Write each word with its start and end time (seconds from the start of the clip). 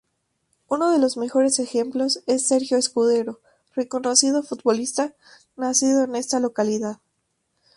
Uno 0.67 0.89
de 0.91 0.97
los 0.97 1.15
mejores 1.15 1.59
ejemplos 1.59 2.23
es 2.25 2.47
Sergio 2.47 2.75
Escudero, 2.79 3.39
reconocido 3.75 4.41
futbolista 4.41 5.13
nacido 5.57 6.05
en 6.05 6.15
esta 6.15 6.39
localidad. 6.39 6.97